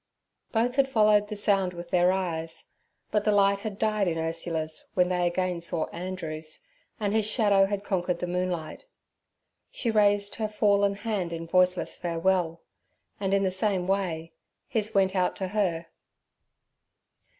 Both 0.51 0.77
had 0.77 0.87
followed 0.89 1.27
the 1.27 1.35
sound 1.35 1.73
with 1.75 1.91
their 1.91 2.11
eyes, 2.11 2.71
but 3.11 3.23
the 3.23 3.31
light 3.31 3.59
had 3.59 3.77
died 3.77 4.07
in 4.07 4.17
Ursula's 4.17 4.89
when 4.95 5.09
they 5.09 5.27
again 5.27 5.61
sought 5.61 5.93
Andrew's, 5.93 6.61
and 6.99 7.13
his 7.13 7.29
shadow 7.29 7.67
had 7.67 7.83
conquered 7.83 8.17
the 8.17 8.25
moonlight. 8.25 8.87
She 9.69 9.91
raised 9.91 10.33
her 10.37 10.47
fallen 10.47 10.95
hand 10.95 11.31
in 11.31 11.45
voiceless 11.45 11.95
farewell, 11.95 12.63
and 13.19 13.31
in 13.31 13.43
the 13.43 13.51
same 13.51 13.85
way 13.85 14.33
his 14.67 14.95
went 14.95 15.15
out 15.15 15.35
to 15.35 15.49
her. 15.49 15.85